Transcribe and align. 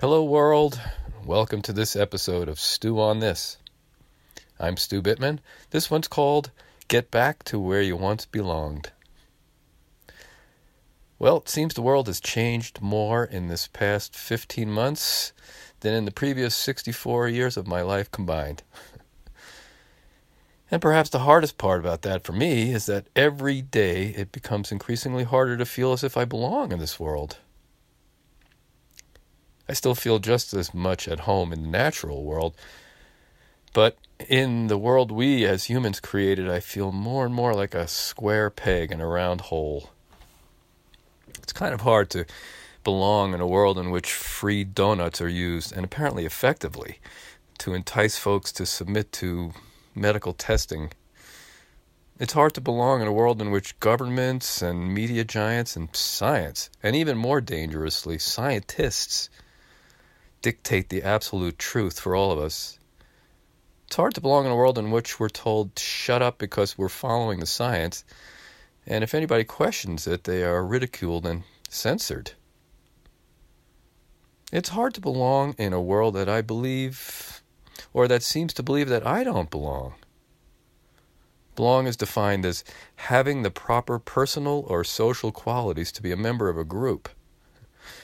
Hello, 0.00 0.24
world. 0.24 0.80
Welcome 1.24 1.62
to 1.62 1.72
this 1.72 1.94
episode 1.94 2.48
of 2.48 2.58
Stew 2.58 3.00
on 3.00 3.20
This. 3.20 3.58
I'm 4.58 4.76
Stu 4.76 5.00
Bittman. 5.00 5.38
This 5.70 5.88
one's 5.88 6.08
called 6.08 6.50
Get 6.88 7.12
Back 7.12 7.44
to 7.44 7.60
Where 7.60 7.80
You 7.80 7.96
Once 7.96 8.26
Belonged. 8.26 8.90
Well, 11.20 11.36
it 11.36 11.48
seems 11.48 11.74
the 11.74 11.80
world 11.80 12.08
has 12.08 12.18
changed 12.18 12.82
more 12.82 13.24
in 13.24 13.46
this 13.46 13.68
past 13.68 14.16
15 14.16 14.68
months 14.68 15.32
than 15.78 15.94
in 15.94 16.06
the 16.06 16.10
previous 16.10 16.56
64 16.56 17.28
years 17.28 17.56
of 17.56 17.68
my 17.68 17.80
life 17.80 18.10
combined. 18.10 18.64
and 20.72 20.82
perhaps 20.82 21.08
the 21.08 21.20
hardest 21.20 21.56
part 21.56 21.78
about 21.78 22.02
that 22.02 22.24
for 22.24 22.32
me 22.32 22.72
is 22.72 22.86
that 22.86 23.06
every 23.14 23.62
day 23.62 24.08
it 24.08 24.32
becomes 24.32 24.72
increasingly 24.72 25.22
harder 25.22 25.56
to 25.56 25.64
feel 25.64 25.92
as 25.92 26.02
if 26.02 26.16
I 26.16 26.24
belong 26.24 26.72
in 26.72 26.80
this 26.80 26.98
world. 26.98 27.38
I 29.68 29.72
still 29.72 29.94
feel 29.94 30.18
just 30.18 30.52
as 30.52 30.74
much 30.74 31.08
at 31.08 31.20
home 31.20 31.52
in 31.52 31.62
the 31.62 31.68
natural 31.68 32.24
world. 32.24 32.54
But 33.72 33.96
in 34.28 34.68
the 34.68 34.78
world 34.78 35.10
we 35.10 35.44
as 35.44 35.64
humans 35.64 36.00
created, 36.00 36.48
I 36.48 36.60
feel 36.60 36.92
more 36.92 37.24
and 37.24 37.34
more 37.34 37.54
like 37.54 37.74
a 37.74 37.88
square 37.88 38.50
peg 38.50 38.92
in 38.92 39.00
a 39.00 39.06
round 39.06 39.42
hole. 39.42 39.90
It's 41.42 41.52
kind 41.52 41.74
of 41.74 41.80
hard 41.80 42.10
to 42.10 42.26
belong 42.84 43.34
in 43.34 43.40
a 43.40 43.46
world 43.46 43.78
in 43.78 43.90
which 43.90 44.12
free 44.12 44.62
donuts 44.62 45.20
are 45.20 45.28
used, 45.28 45.72
and 45.72 45.84
apparently 45.84 46.26
effectively, 46.26 47.00
to 47.58 47.74
entice 47.74 48.18
folks 48.18 48.52
to 48.52 48.66
submit 48.66 49.10
to 49.12 49.52
medical 49.94 50.34
testing. 50.34 50.92
It's 52.20 52.34
hard 52.34 52.54
to 52.54 52.60
belong 52.60 53.00
in 53.00 53.08
a 53.08 53.12
world 53.12 53.40
in 53.40 53.50
which 53.50 53.80
governments 53.80 54.62
and 54.62 54.94
media 54.94 55.24
giants 55.24 55.74
and 55.74 55.94
science, 55.96 56.70
and 56.82 56.94
even 56.94 57.16
more 57.16 57.40
dangerously, 57.40 58.18
scientists, 58.18 59.30
dictate 60.44 60.90
the 60.90 61.02
absolute 61.02 61.58
truth 61.58 61.98
for 61.98 62.14
all 62.14 62.30
of 62.30 62.38
us. 62.38 62.78
It's 63.86 63.96
hard 63.96 64.14
to 64.14 64.20
belong 64.20 64.44
in 64.44 64.52
a 64.52 64.56
world 64.56 64.76
in 64.76 64.90
which 64.90 65.18
we're 65.18 65.30
told 65.30 65.78
shut 65.78 66.20
up 66.20 66.36
because 66.36 66.76
we're 66.76 66.90
following 66.90 67.40
the 67.40 67.46
science, 67.46 68.04
and 68.86 69.02
if 69.02 69.14
anybody 69.14 69.44
questions 69.44 70.06
it, 70.06 70.24
they 70.24 70.44
are 70.44 70.62
ridiculed 70.62 71.24
and 71.24 71.44
censored. 71.70 72.32
It's 74.52 74.68
hard 74.68 74.92
to 74.94 75.00
belong 75.00 75.54
in 75.56 75.72
a 75.72 75.80
world 75.80 76.14
that 76.14 76.28
I 76.28 76.42
believe, 76.42 77.42
or 77.94 78.06
that 78.06 78.22
seems 78.22 78.52
to 78.52 78.62
believe 78.62 78.90
that 78.90 79.06
I 79.06 79.24
don't 79.24 79.50
belong. 79.50 79.94
Belong 81.56 81.86
is 81.86 81.96
defined 81.96 82.44
as 82.44 82.64
having 82.96 83.42
the 83.42 83.50
proper 83.50 83.98
personal 83.98 84.62
or 84.66 84.84
social 84.84 85.32
qualities 85.32 85.90
to 85.92 86.02
be 86.02 86.12
a 86.12 86.18
member 86.18 86.50
of 86.50 86.58
a 86.58 86.64
group. 86.64 87.08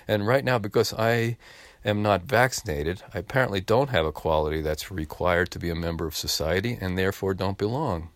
And 0.09 0.27
right 0.27 0.45
now, 0.45 0.59
because 0.59 0.95
I 0.95 1.37
am 1.85 2.03
not 2.03 2.23
vaccinated, 2.23 3.03
I 3.15 3.19
apparently 3.19 3.61
don't 3.61 3.91
have 3.91 4.07
a 4.07 4.13
quality 4.13 4.61
that's 4.61 4.91
required 4.91 5.51
to 5.53 5.59
be 5.59 5.71
a 5.71 5.75
member 5.75 6.07
of 6.07 6.17
society 6.17 6.77
and 6.81 6.97
therefore 6.97 7.35
don't 7.35 7.59
belong. 7.59 8.11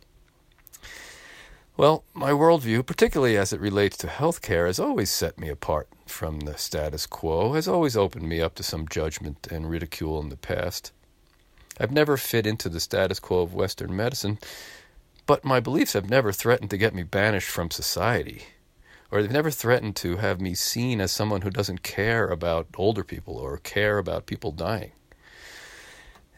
Well, 1.77 2.05
my 2.15 2.31
worldview, 2.31 2.87
particularly 2.87 3.37
as 3.37 3.53
it 3.53 3.61
relates 3.61 3.97
to 3.99 4.07
healthcare, 4.07 4.67
has 4.67 4.79
always 4.79 5.11
set 5.11 5.41
me 5.41 5.49
apart 5.49 5.89
from 6.07 6.41
the 6.41 6.57
status 6.57 7.07
quo, 7.07 7.55
has 7.55 7.67
always 7.67 7.97
opened 7.97 8.29
me 8.29 8.41
up 8.41 8.55
to 8.57 8.63
some 8.63 8.87
judgment 8.87 9.49
and 9.51 9.69
ridicule 9.69 10.21
in 10.21 10.29
the 10.29 10.37
past. 10.37 10.93
I've 11.81 11.91
never 11.91 12.17
fit 12.17 12.47
into 12.47 12.69
the 12.69 12.79
status 12.79 13.19
quo 13.19 13.41
of 13.41 13.55
Western 13.55 13.97
medicine, 13.97 14.39
but 15.27 15.45
my 15.45 15.59
beliefs 15.59 15.95
have 15.95 16.09
never 16.09 16.33
threatened 16.33 16.71
to 16.71 16.79
get 16.79 16.95
me 16.95 17.03
banished 17.03 17.49
from 17.49 17.71
society 17.71 18.45
or 19.15 19.23
they've 19.23 19.31
never 19.31 19.51
threatened 19.53 19.95
to 19.95 20.17
have 20.17 20.41
me 20.41 20.55
seen 20.55 21.01
as 21.01 21.13
someone 21.13 21.43
who 21.43 21.51
doesn't 21.51 21.85
care 21.85 22.27
about 22.27 22.67
older 22.77 23.05
people 23.05 23.37
or 23.37 23.59
care 23.59 23.99
about 23.99 24.27
people 24.27 24.51
dying. 24.51 24.91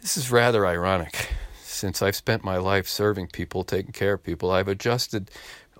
This 0.02 0.18
is 0.18 0.30
rather 0.30 0.66
ironic. 0.66 1.30
Since 1.62 2.02
I've 2.02 2.14
spent 2.14 2.44
my 2.44 2.58
life 2.58 2.86
serving 2.86 3.28
people, 3.28 3.64
taking 3.64 3.92
care 3.92 4.12
of 4.12 4.22
people, 4.22 4.50
I've 4.50 4.68
adjusted 4.68 5.30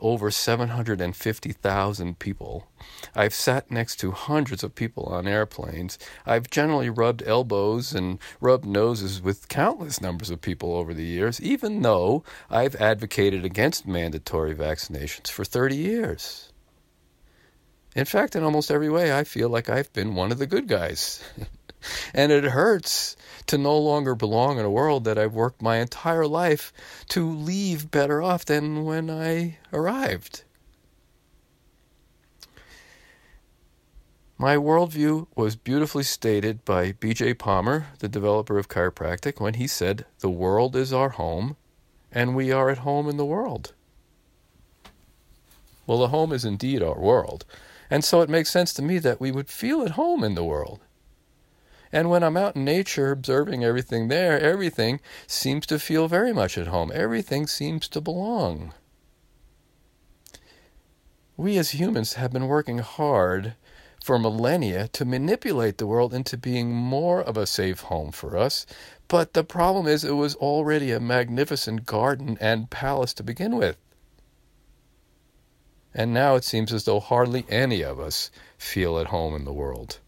over 0.01 0.31
750,000 0.31 2.19
people. 2.19 2.67
I've 3.15 3.35
sat 3.35 3.71
next 3.71 3.97
to 3.97 4.13
hundreds 4.13 4.65
of 4.65 4.75
people 4.75 5.05
on 5.05 5.29
airplanes. 5.29 5.99
I've 6.25 6.49
generally 6.49 6.89
rubbed 6.89 7.23
elbows 7.27 7.93
and 7.93 8.19
rubbed 8.41 8.65
noses 8.65 9.21
with 9.21 9.49
countless 9.49 10.01
numbers 10.01 10.31
of 10.31 10.41
people 10.41 10.75
over 10.75 10.95
the 10.95 11.05
years, 11.05 11.43
even 11.43 11.83
though 11.83 12.25
I've 12.49 12.77
advocated 12.77 13.45
against 13.45 13.87
mandatory 13.87 14.55
vaccinations 14.55 15.29
for 15.29 15.45
30 15.45 15.77
years. 15.77 16.53
In 17.97 18.05
fact, 18.05 18.37
in 18.37 18.45
almost 18.45 18.71
every 18.71 18.91
way, 18.91 19.17
I 19.17 19.25
feel 19.25 19.49
like 19.49 19.71
I've 19.71 19.91
been 19.95 20.15
one 20.15 20.31
of 20.31 20.37
the 20.37 20.47
good 20.47 20.69
guys. 20.69 21.25
and 22.15 22.31
it 22.31 22.45
hurts 22.45 23.17
to 23.47 23.57
no 23.57 23.79
longer 23.79 24.15
belong 24.15 24.59
in 24.59 24.67
a 24.67 24.71
world 24.71 25.05
that 25.05 25.17
I've 25.17 25.33
worked 25.33 25.63
my 25.63 25.79
entire 25.79 26.27
life 26.27 26.75
to 27.09 27.27
leave 27.27 27.91
better 27.91 28.21
off 28.21 28.45
than 28.45 28.85
when 28.85 29.09
I 29.09 29.57
arrived. 29.73 30.45
My 34.37 34.57
worldview 34.57 35.29
was 35.35 35.57
beautifully 35.57 36.05
stated 36.05 36.67
by 36.67 36.93
B.J. 36.93 37.33
Palmer, 37.35 37.87
the 38.01 38.11
developer 38.11 38.59
of 38.59 38.69
chiropractic, 38.69 39.41
when 39.41 39.55
he 39.55 39.67
said, 39.67 40.05
The 40.19 40.29
world 40.29 40.77
is 40.77 40.93
our 40.93 41.09
home, 41.09 41.57
and 42.13 42.37
we 42.37 42.53
are 42.53 42.69
at 42.69 42.79
home 42.79 43.09
in 43.09 43.17
the 43.17 43.25
world. 43.25 43.73
Well, 45.87 46.01
the 46.01 46.09
home 46.09 46.35
is 46.35 46.45
indeed 46.45 46.83
our 46.83 47.01
world. 47.01 47.47
And 47.91 48.05
so 48.05 48.21
it 48.21 48.31
makes 48.31 48.51
sense 48.51 48.73
to 48.75 48.83
me 48.83 48.99
that 48.99 49.21
we 49.21 49.31
would 49.31 49.49
feel 49.49 49.83
at 49.83 49.93
home 49.93 50.25
in 50.25 50.35
the 50.35 50.45
world. 50.45 50.81
And 51.93 52.11
when 52.11 52.23
I'm 52.23 52.37
out 52.37 52.57
in 52.57 52.65
nature 52.65 53.11
observing 53.11 53.65
everything 53.65 54.09
there, 54.09 54.39
everything 54.39 55.01
seems 55.27 55.67
to 55.67 55.79
feel 55.79 56.09
very 56.09 56.33
much 56.33 56.59
at 56.59 56.67
home. 56.67 56.91
Everything 56.93 57.47
seems 57.47 57.89
to 57.89 58.01
belong. 58.01 58.75
We 61.37 61.59
as 61.59 61.71
humans 61.73 62.15
have 62.15 62.33
been 62.33 62.49
working 62.49 62.79
hard 62.79 63.55
for 64.03 64.19
millennia 64.19 64.89
to 64.89 65.05
manipulate 65.05 65.79
the 65.79 65.87
world 65.87 66.15
into 66.15 66.37
being 66.37 66.73
more 66.73 67.21
of 67.21 67.37
a 67.37 67.47
safe 67.47 67.81
home 67.83 68.13
for 68.13 68.37
us. 68.37 68.67
But 69.09 69.35
the 69.35 69.45
problem 69.45 69.87
is, 69.87 70.05
it 70.05 70.13
was 70.13 70.35
already 70.37 70.93
a 70.93 71.01
magnificent 71.01 71.87
garden 71.87 72.39
and 72.41 72.71
palace 72.71 73.13
to 73.15 73.23
begin 73.23 73.57
with 73.57 73.77
and 75.97 76.13
now 76.13 76.35
it 76.35 76.45
seems 76.45 76.75
as 76.75 76.85
though 76.85 77.01
hardly 77.01 77.47
any 77.49 77.81
of 77.81 77.99
us 77.99 78.31
feel 78.59 78.99
at 78.99 79.07
home 79.07 79.35
in 79.35 79.47
the 79.47 79.53
world. 79.53 79.99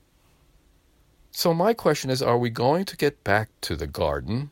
So, 1.31 1.55
my 1.55 1.73
question 1.73 2.11
is 2.11 2.21
are 2.21 2.37
we 2.37 2.51
going 2.51 2.85
to 2.85 2.97
get 2.97 3.25
back 3.25 3.49
to 3.63 3.75
the 3.75 3.87
garden? 3.87 4.51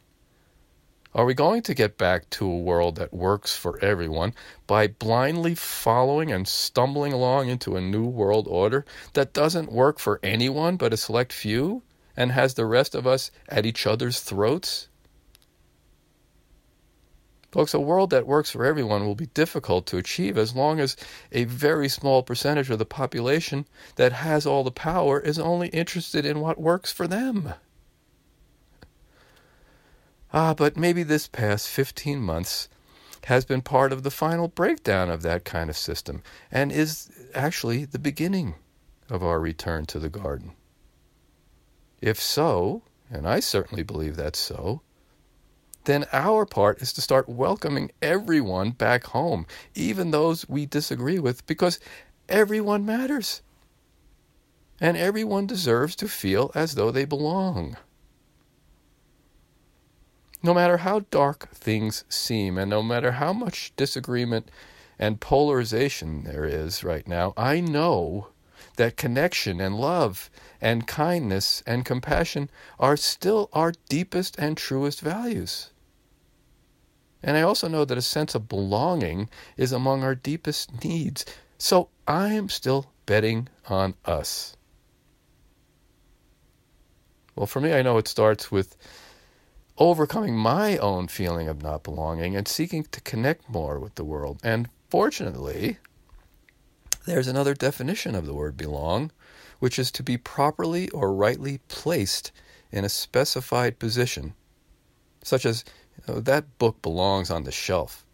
Are 1.15 1.27
we 1.27 1.35
going 1.35 1.63
to 1.63 1.75
get 1.75 1.99
back 1.99 2.29
to 2.31 2.51
a 2.51 2.59
world 2.59 2.97
that 2.97 3.13
works 3.13 3.55
for 3.55 3.79
everyone 3.85 4.33
by 4.67 4.87
blindly 4.87 5.55
following 5.55 6.33
and 6.33 6.49
stumbling 6.49 7.13
along 7.13 7.49
into 7.49 7.77
a 7.77 7.83
new 7.83 8.07
world 8.07 8.47
order 8.49 8.87
that 9.13 9.35
doesn't 9.35 9.73
work 9.73 9.99
for 9.99 10.21
anyone 10.23 10.77
but 10.77 10.95
a 10.95 10.97
select 10.97 11.35
few 11.35 11.83
and 12.17 12.33
has 12.33 12.55
the 12.55 12.67
rest 12.67 12.95
of 12.95 13.07
us 13.07 13.31
at 13.49 13.67
each 13.67 13.87
other's 13.87 14.21
throats? 14.21 14.89
Folks, 17.57 17.73
a 17.73 17.81
world 17.81 18.11
that 18.11 18.27
works 18.27 18.51
for 18.51 18.67
everyone 18.67 19.07
will 19.07 19.15
be 19.15 19.29
difficult 19.29 19.87
to 19.87 19.97
achieve 19.97 20.37
as 20.37 20.55
long 20.55 20.79
as 20.79 20.95
a 21.33 21.45
very 21.45 21.89
small 21.89 22.23
percentage 22.23 22.69
of 22.69 22.79
the 22.79 22.85
population 22.85 23.67
that 23.95 24.13
has 24.13 24.45
all 24.45 24.63
the 24.63 24.71
power 24.71 25.19
is 25.19 25.39
only 25.39 25.69
interested 25.69 26.27
in 26.27 26.41
what 26.41 26.61
works 26.61 26.93
for 26.93 27.07
them. 27.07 27.55
Ah, 30.35 30.53
but 30.53 30.77
maybe 30.77 31.03
this 31.03 31.29
past 31.29 31.71
15 31.71 32.19
months 32.19 32.69
has 33.25 33.47
been 33.47 33.63
part 33.63 33.91
of 33.91 34.03
the 34.03 34.11
final 34.11 34.49
breakdown 34.49 35.09
of 35.09 35.23
that 35.23 35.47
kind 35.47 35.71
of 35.71 35.79
system 35.79 36.23
and 36.53 36.71
is 36.71 37.11
actually 37.35 37.87
the 37.87 37.99
beginning 37.99 38.57
of 39.09 39.23
our 39.23 39.41
return 39.41 39.87
to 39.87 39.99
the 39.99 40.11
garden. 40.11 40.53
If 42.03 42.21
so, 42.21 42.83
and 43.11 43.27
I 43.27 43.41
certainly 43.41 43.83
believe 43.83 44.17
that's 44.17 44.39
so, 44.39 44.83
then 45.87 46.05
our 46.13 46.45
part 46.45 46.83
is 46.83 46.93
to 46.93 47.01
start 47.01 47.29
welcoming 47.29 47.91
everyone 48.03 48.73
back 48.73 49.05
home, 49.05 49.47
even 49.75 50.11
those 50.11 50.49
we 50.49 50.67
disagree 50.67 51.19
with, 51.19 51.47
because 51.47 51.81
everyone 52.29 52.85
matters. 52.85 53.41
And 54.81 54.97
everyone 54.97 55.47
deserves 55.47 55.97
to 55.97 56.09
feel 56.09 56.51
as 56.55 56.75
though 56.75 56.91
they 56.91 57.05
belong. 57.05 57.77
No 60.43 60.53
matter 60.53 60.79
how 60.79 61.01
dark 61.11 61.49
things 61.55 62.05
seem, 62.09 62.59
and 62.59 62.69
no 62.69 62.83
matter 62.83 63.13
how 63.13 63.33
much 63.33 63.73
disagreement 63.77 64.51
and 64.99 65.21
polarization 65.21 66.25
there 66.25 66.45
is 66.45 66.85
right 66.85 67.07
now, 67.07 67.33
I 67.37 67.61
know 67.61 68.29
that 68.77 68.97
connection 68.97 69.61
and 69.61 69.77
love 69.77 70.31
and 70.61 70.87
kindness 70.87 71.63
and 71.67 71.85
compassion 71.85 72.51
are 72.79 72.97
still 72.97 73.49
our 73.53 73.73
deepest 73.89 74.37
and 74.39 74.57
truest 74.57 75.01
values. 75.01 75.71
And 77.23 77.37
I 77.37 77.43
also 77.43 77.69
know 77.69 77.85
that 77.85 77.99
a 77.99 78.03
sense 78.03 78.35
of 78.35 78.49
belonging 78.49 79.29
is 79.57 79.73
among 79.73 80.03
our 80.03 80.15
deepest 80.15 80.85
needs. 80.85 81.25
So 81.59 81.89
I 82.07 82.35
am 82.35 82.49
still 82.49 82.93
betting 83.07 83.49
on 83.69 83.95
us. 84.05 84.57
Well, 87.35 87.47
for 87.47 87.61
me, 87.61 87.75
I 87.75 87.83
know 87.83 87.99
it 87.99 88.09
starts 88.09 88.51
with 88.51 88.77
overcoming 89.79 90.37
my 90.37 90.79
own 90.79 91.07
feeling 91.09 91.49
of 91.49 91.63
not 91.63 91.83
belonging 91.83 92.35
and 92.35 92.49
seeking 92.49 92.85
to 92.85 93.01
connect 93.03 93.49
more 93.49 93.79
with 93.79 93.95
the 93.97 94.05
world. 94.05 94.41
And 94.43 94.69
fortunately, 94.89 95.79
there's 97.05 97.29
another 97.29 97.55
definition 97.55 98.15
of 98.15 98.27
the 98.27 98.35
word 98.35 98.57
belong, 98.57 99.13
which 99.59 99.79
is 99.79 99.91
to 99.93 100.03
be 100.03 100.17
properly 100.17 100.89
or 100.91 101.15
rightly 101.15 101.59
placed 101.69 102.33
in 102.73 102.85
a 102.85 102.89
specified 102.89 103.79
position, 103.79 104.35
such 105.23 105.45
as 105.45 105.65
that 106.07 106.59
book 106.59 106.81
belongs 106.83 107.31
on 107.31 107.45
the 107.45 107.53
shelf. 107.53 108.05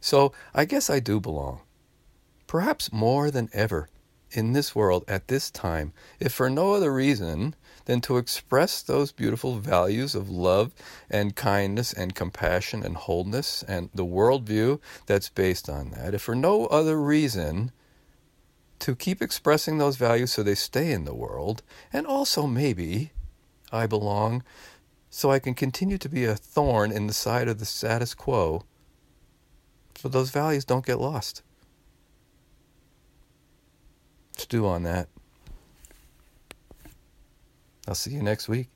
So 0.00 0.32
I 0.54 0.64
guess 0.64 0.90
I 0.90 1.00
do 1.00 1.20
belong, 1.20 1.60
perhaps 2.46 2.92
more 2.92 3.30
than 3.30 3.48
ever 3.52 3.88
in 4.30 4.52
this 4.52 4.74
world 4.74 5.04
at 5.08 5.28
this 5.28 5.50
time, 5.50 5.92
if 6.20 6.32
for 6.32 6.50
no 6.50 6.74
other 6.74 6.92
reason 6.92 7.54
than 7.86 8.00
to 8.00 8.18
express 8.18 8.82
those 8.82 9.12
beautiful 9.12 9.58
values 9.58 10.14
of 10.14 10.28
love 10.28 10.74
and 11.10 11.36
kindness 11.36 11.92
and 11.92 12.14
compassion 12.14 12.82
and 12.82 12.96
wholeness 12.96 13.62
and 13.68 13.90
the 13.94 14.04
worldview 14.04 14.80
that's 15.06 15.28
based 15.28 15.68
on 15.68 15.90
that, 15.90 16.14
if 16.14 16.22
for 16.22 16.34
no 16.34 16.66
other 16.66 17.00
reason 17.00 17.70
to 18.80 18.94
keep 18.94 19.22
expressing 19.22 19.78
those 19.78 19.96
values 19.96 20.32
so 20.32 20.42
they 20.42 20.54
stay 20.54 20.92
in 20.92 21.04
the 21.04 21.14
world, 21.14 21.62
and 21.92 22.06
also 22.06 22.46
maybe 22.46 23.12
I 23.72 23.86
belong 23.86 24.42
so 25.14 25.30
I 25.30 25.38
can 25.38 25.54
continue 25.54 25.96
to 25.98 26.08
be 26.08 26.24
a 26.24 26.34
thorn 26.34 26.90
in 26.90 27.06
the 27.06 27.12
side 27.12 27.46
of 27.46 27.60
the 27.60 27.64
status 27.64 28.14
quo 28.14 28.64
so 29.96 30.08
those 30.08 30.30
values 30.30 30.64
don't 30.64 30.84
get 30.84 30.98
lost. 30.98 31.44
Stew 34.36 34.66
on 34.66 34.82
that. 34.82 35.08
I'll 37.86 37.94
see 37.94 38.10
you 38.10 38.24
next 38.24 38.48
week. 38.48 38.73